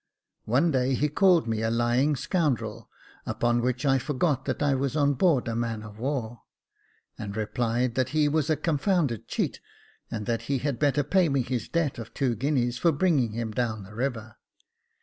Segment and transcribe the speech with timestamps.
[0.45, 2.89] One day, he called me a lying scoundrel;
[3.27, 5.83] upon 394 Jacob Faithful which I forgot that I was on board of a man
[5.83, 6.41] of war,
[7.19, 9.59] and replied that he was a confounded cheat,
[10.09, 13.51] and that he had better pay me his debt of two guineas for bringing him
[13.51, 14.37] down the river.